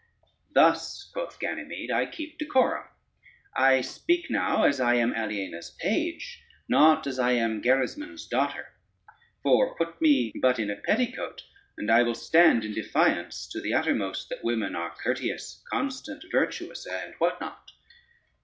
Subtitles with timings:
[0.51, 2.87] "Thus," quoth Ganymede, "I keep decorum:
[3.55, 8.69] I speak now as I am Aliena's page, not as I am Gerismond's daughter;
[9.43, 11.43] for put me but into a petticoat,
[11.77, 16.87] and I will stand in defiance to the uttermost, that women are courteous, constant, virtuous,
[16.87, 17.69] and what not."